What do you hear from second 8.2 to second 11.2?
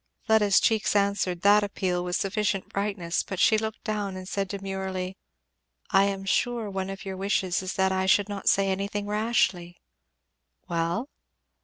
not say anything rashly." "Well?